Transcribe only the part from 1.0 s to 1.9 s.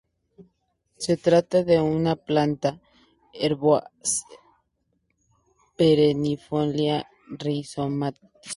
trata de